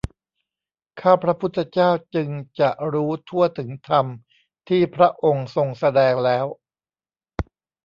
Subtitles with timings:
[1.01, 4.05] ข้าพระพุทธเจ้าจึงจะรู้ทั่วถึงธรรม
[4.67, 6.45] ที่พระองค์ทรงแสดงแล้ว